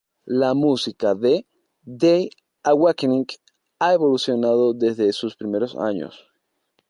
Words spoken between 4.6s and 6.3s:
desde sus primeros años.